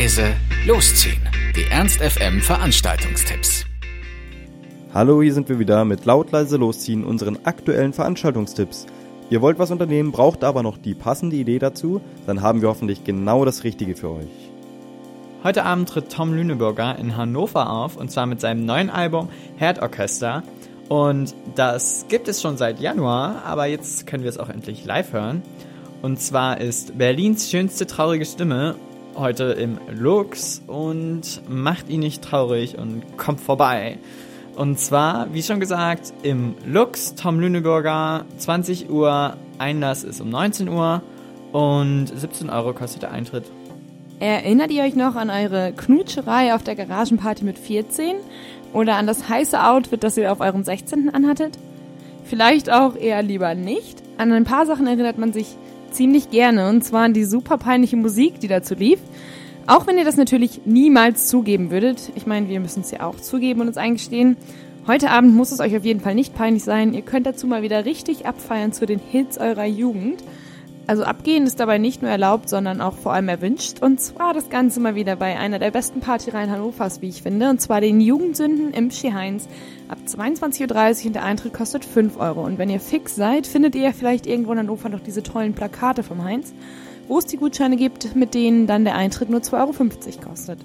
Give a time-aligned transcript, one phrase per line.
[0.00, 0.34] leise
[0.66, 1.20] losziehen.
[1.54, 3.66] Die Ernst FM Veranstaltungstipps.
[4.94, 8.86] Hallo, hier sind wir wieder mit laut leise losziehen unseren aktuellen Veranstaltungstipps.
[9.28, 13.04] Ihr wollt was unternehmen, braucht aber noch die passende Idee dazu, dann haben wir hoffentlich
[13.04, 14.50] genau das Richtige für euch.
[15.44, 20.42] Heute Abend tritt Tom Lüneburger in Hannover auf und zwar mit seinem neuen Album Herdorchester.
[20.88, 25.12] Und das gibt es schon seit Januar, aber jetzt können wir es auch endlich live
[25.12, 25.42] hören.
[26.00, 28.76] Und zwar ist Berlins schönste traurige Stimme
[29.20, 33.98] heute im Lux und macht ihn nicht traurig und kommt vorbei.
[34.56, 40.68] Und zwar, wie schon gesagt, im Lux Tom Lüneburger, 20 Uhr, Einlass ist um 19
[40.68, 41.02] Uhr
[41.52, 43.44] und 17 Euro kostet der Eintritt.
[44.18, 48.16] Erinnert ihr euch noch an eure Knutscherei auf der Garagenparty mit 14?
[48.72, 51.14] Oder an das heiße Outfit, das ihr auf eurem 16.
[51.14, 51.58] anhattet?
[52.24, 53.99] Vielleicht auch eher lieber nicht.
[54.20, 55.56] An ein paar Sachen erinnert man sich
[55.92, 58.98] ziemlich gerne, und zwar an die super peinliche Musik, die dazu lief.
[59.66, 62.12] Auch wenn ihr das natürlich niemals zugeben würdet.
[62.16, 64.36] Ich meine, wir müssen es ja auch zugeben und uns eingestehen.
[64.86, 66.92] Heute Abend muss es euch auf jeden Fall nicht peinlich sein.
[66.92, 70.22] Ihr könnt dazu mal wieder richtig abfeiern zu den Hits eurer Jugend.
[70.90, 73.80] Also abgehen ist dabei nicht nur erlaubt, sondern auch vor allem erwünscht.
[73.80, 77.48] Und zwar das Ganze mal wieder bei einer der besten Partyreihen Hannovers, wie ich finde.
[77.48, 79.46] Und zwar den Jugendsünden im Heinz
[79.86, 82.44] ab 22.30 Uhr und der Eintritt kostet 5 Euro.
[82.44, 86.02] Und wenn ihr fix seid, findet ihr vielleicht irgendwo in Hannover noch diese tollen Plakate
[86.02, 86.52] vom Heinz,
[87.06, 90.58] wo es die Gutscheine gibt, mit denen dann der Eintritt nur 2,50 Euro kostet.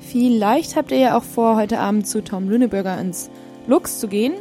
[0.00, 3.30] Vielleicht habt ihr ja auch vor, heute Abend zu Tom Lüneburger ins
[3.68, 4.32] Lux zu gehen.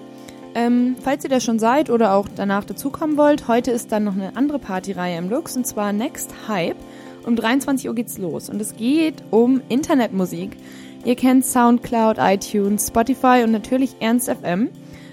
[0.55, 4.13] Ähm, falls ihr da schon seid oder auch danach dazukommen wollt, heute ist dann noch
[4.13, 6.77] eine andere Partyreihe im Lux und zwar Next Hype.
[7.25, 10.57] Um 23 Uhr geht's los und es geht um Internetmusik.
[11.05, 14.69] Ihr kennt Soundcloud, iTunes, Spotify und natürlich Ernst FM.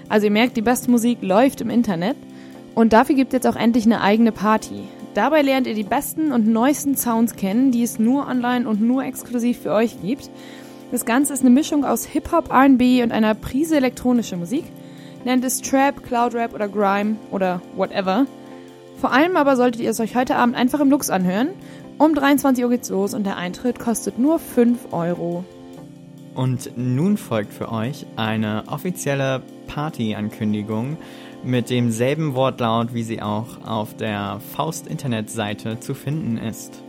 [0.09, 2.17] Also ihr merkt, die beste Musik läuft im Internet.
[2.75, 4.83] Und dafür gibt es jetzt auch endlich eine eigene Party.
[5.13, 9.03] Dabei lernt ihr die besten und neuesten Sounds kennen, die es nur online und nur
[9.03, 10.29] exklusiv für euch gibt.
[10.91, 14.65] Das Ganze ist eine Mischung aus Hip-Hop, RB und einer Prise elektronische Musik.
[15.23, 18.25] Nennt es Trap, Cloud Rap oder Grime oder whatever.
[18.97, 21.49] Vor allem aber solltet ihr es euch heute Abend einfach im Lux anhören.
[21.97, 25.43] Um 23 Uhr geht's los und der Eintritt kostet nur 5 Euro.
[26.33, 30.97] Und nun folgt für euch eine offizielle Party-Ankündigung
[31.43, 36.81] mit demselben Wortlaut, wie sie auch auf der Faust-Internetseite zu finden ist.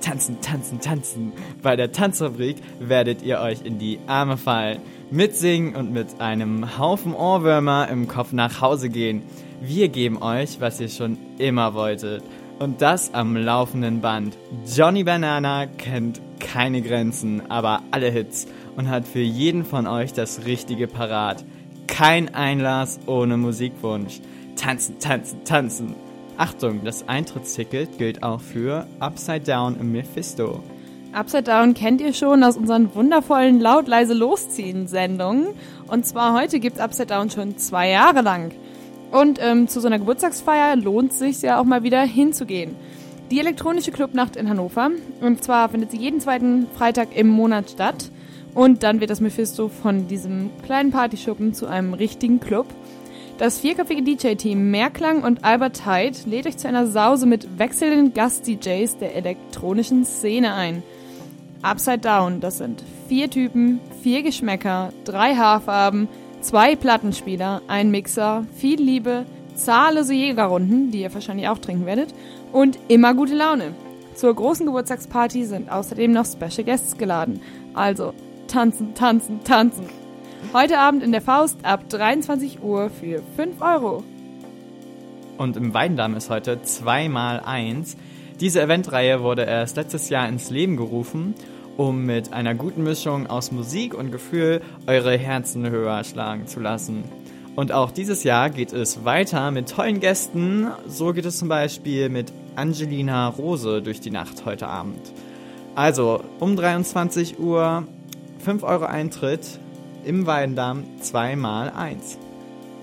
[0.00, 1.32] Tanzen, tanzen, tanzen.
[1.62, 4.80] Bei der Tanzfabrik werdet ihr euch in die Arme fallen,
[5.10, 9.22] mitsingen und mit einem Haufen Ohrwürmer im Kopf nach Hause gehen.
[9.60, 12.22] Wir geben euch, was ihr schon immer wolltet.
[12.58, 14.36] Und das am laufenden Band.
[14.66, 18.46] Johnny Banana kennt keine Grenzen, aber alle Hits
[18.76, 21.44] und hat für jeden von euch das Richtige parat.
[21.86, 24.20] Kein Einlass ohne Musikwunsch.
[24.56, 25.94] Tanzen, tanzen, tanzen.
[26.36, 30.62] Achtung, das Eintrittsticket gilt auch für Upside Down Mephisto.
[31.12, 35.48] Upside Down kennt ihr schon aus unseren wundervollen laut leise losziehen Sendungen.
[35.86, 38.52] Und zwar heute gibt Upside Down schon zwei Jahre lang.
[39.10, 42.76] Und ähm, zu so einer Geburtstagsfeier lohnt es sich ja auch mal wieder hinzugehen.
[43.30, 44.90] Die elektronische Clubnacht in Hannover.
[45.20, 48.10] Und zwar findet sie jeden zweiten Freitag im Monat statt.
[48.54, 52.66] Und dann wird das Mephisto von diesem kleinen Partyschuppen zu einem richtigen Club.
[53.38, 58.98] Das vierköpfige DJ-Team Mehrklang und Albert Hyde lädt euch zu einer Sause mit wechselnden Gast-DJs
[58.98, 60.82] der elektronischen Szene ein.
[61.62, 66.08] Upside Down, das sind vier Typen, vier Geschmäcker, drei Haarfarben,
[66.40, 72.14] zwei Plattenspieler, ein Mixer, viel Liebe, zahllose Jägerrunden, die ihr wahrscheinlich auch trinken werdet,
[72.52, 73.74] und immer gute Laune.
[74.14, 77.40] Zur großen Geburtstagsparty sind außerdem noch Special Guests geladen.
[77.74, 78.14] Also
[78.46, 79.86] tanzen, tanzen, tanzen.
[80.52, 84.04] Heute Abend in der Faust ab 23 Uhr für 5 Euro.
[85.36, 87.96] Und im Weindamm ist heute 2 mal 1.
[88.40, 91.34] Diese Eventreihe wurde erst letztes Jahr ins Leben gerufen,
[91.76, 97.02] um mit einer guten Mischung aus Musik und Gefühl eure Herzen höher schlagen zu lassen.
[97.56, 100.68] Und auch dieses Jahr geht es weiter mit tollen Gästen.
[100.86, 105.12] So geht es zum Beispiel mit Angelina Rose durch die Nacht heute Abend.
[105.74, 107.88] Also um 23 Uhr
[108.44, 109.58] 5 Euro Eintritt
[110.04, 112.18] im Weidendamm 2 mal 1.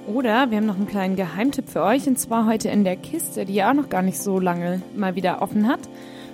[0.08, 3.46] Oder wir haben noch einen kleinen Geheimtipp für euch und zwar heute in der Kiste,
[3.46, 5.80] die ja auch noch gar nicht so lange mal wieder offen hat.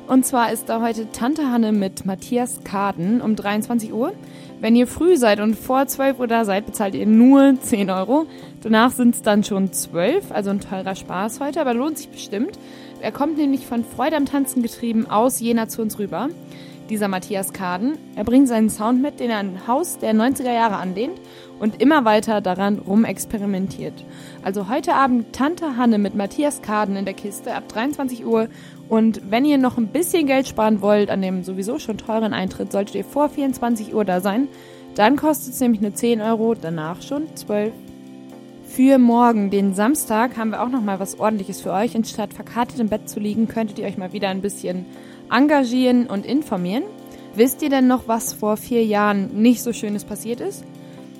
[0.08, 4.12] Und zwar ist da heute Tante Hanne mit Matthias Kaden um 23 Uhr.
[4.60, 8.26] Wenn ihr früh seid und vor 12 Uhr da seid, bezahlt ihr nur 10 Euro.
[8.62, 12.60] Danach sind es dann schon 12, also ein teurer Spaß heute, aber lohnt sich bestimmt.
[13.00, 16.28] Er kommt nämlich von Freude am Tanzen getrieben aus Jena zu uns rüber.
[16.90, 17.98] Dieser Matthias Kaden.
[18.16, 21.20] Er bringt seinen Sound mit, den er an Haus der 90er Jahre anlehnt
[21.60, 24.06] und immer weiter daran rumexperimentiert.
[24.44, 28.50] Also heute Abend Tante Hanne mit Matthias Kaden in der Kiste ab 23 Uhr.
[28.90, 32.72] Und wenn ihr noch ein bisschen Geld sparen wollt an dem sowieso schon teuren Eintritt,
[32.72, 34.48] solltet ihr vor 24 Uhr da sein.
[34.96, 37.72] Dann kostet es nämlich nur 10 Euro, danach schon 12.
[38.66, 41.94] Für morgen, den Samstag, haben wir auch noch mal was ordentliches für euch.
[41.94, 44.86] Anstatt verkartet im Bett zu liegen, könntet ihr euch mal wieder ein bisschen
[45.32, 46.84] engagieren und informieren.
[47.34, 50.66] Wisst ihr denn noch, was vor vier Jahren nicht so Schönes passiert ist?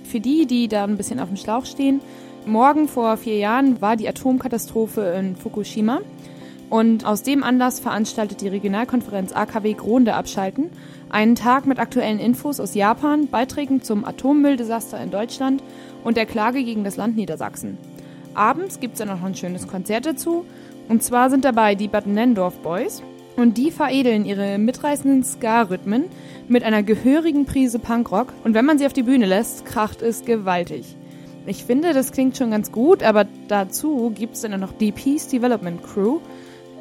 [0.04, 2.02] Für die, die da ein bisschen auf dem Schlauch stehen,
[2.46, 6.02] morgen vor vier Jahren war die Atomkatastrophe in Fukushima.
[6.70, 10.70] Und aus dem Anlass veranstaltet die Regionalkonferenz AKW Gronde Abschalten
[11.10, 15.62] einen Tag mit aktuellen Infos aus Japan, Beiträgen zum Atommülldesaster in Deutschland
[16.04, 17.78] und der Klage gegen das Land Niedersachsen.
[18.34, 20.46] Abends gibt es dann noch ein schönes Konzert dazu.
[20.88, 23.04] Und zwar sind dabei die Bad Nendorf Boys,
[23.36, 26.06] und die veredeln ihre mitreißenden Ska-Rhythmen
[26.48, 28.34] mit einer gehörigen Prise Punkrock.
[28.44, 30.96] Und wenn man sie auf die Bühne lässt, kracht es gewaltig.
[31.46, 35.28] Ich finde, das klingt schon ganz gut, aber dazu gibt es dann noch die Peace
[35.28, 36.20] Development Crew.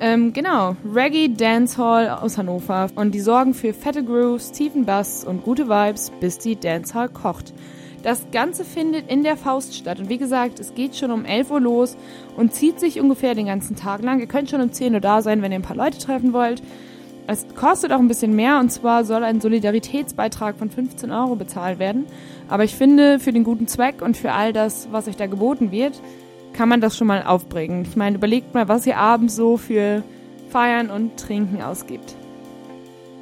[0.01, 2.89] Ähm, genau, Reggae Dancehall aus Hannover.
[2.95, 7.55] Und die sorgen für fette Grooves, tiefen Bass und gute Vibes, bis die Dancehall kocht.
[8.03, 9.99] Das Ganze findet in der Faust statt.
[9.99, 11.97] Und wie gesagt, es geht schon um 11 Uhr los
[12.37, 14.21] und zieht sich ungefähr den ganzen Tag lang.
[14.21, 16.63] Ihr könnt schon um 10 Uhr da sein, wenn ihr ein paar Leute treffen wollt.
[17.27, 21.79] Es kostet auch ein bisschen mehr und zwar soll ein Solidaritätsbeitrag von 15 Euro bezahlt
[21.79, 22.07] werden.
[22.49, 25.71] Aber ich finde, für den guten Zweck und für all das, was euch da geboten
[25.71, 26.01] wird,
[26.55, 27.83] kann man das schon mal aufbringen.
[27.89, 30.03] Ich meine, überlegt mal, was ihr abends so für
[30.49, 32.17] Feiern und Trinken ausgibt.